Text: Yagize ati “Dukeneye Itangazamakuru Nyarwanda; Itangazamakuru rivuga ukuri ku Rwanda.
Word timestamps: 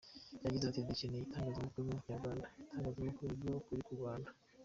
Yagize 0.43 0.65
ati 0.67 0.87
“Dukeneye 0.89 1.23
Itangazamakuru 1.25 1.85
Nyarwanda; 2.07 2.45
Itangazamakuru 2.63 3.29
rivuga 3.31 3.55
ukuri 3.61 3.81
ku 3.87 3.93
Rwanda. 3.99 4.29